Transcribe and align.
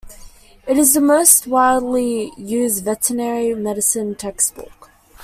It 0.65 0.79
is 0.79 0.95
the 0.95 0.99
most 0.99 1.45
widely 1.45 2.31
used 2.35 2.83
veterinary 2.85 3.53
medicine 3.53 4.15
textbook. 4.15 4.89